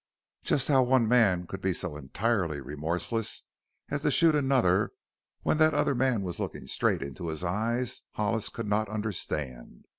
[0.41, 3.43] Just how one man could be so entirely remorseless
[3.91, 4.93] as to shoot another
[5.43, 9.85] when that other man was looking straight into his eyes Hollis could not understand.